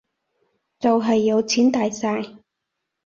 [0.79, 2.23] 就係有錢大晒